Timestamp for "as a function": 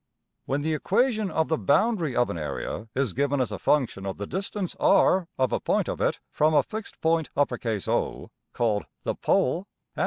3.39-4.03